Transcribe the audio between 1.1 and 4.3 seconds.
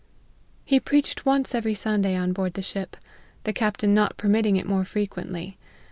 once every Sunday on board the ship, the captain not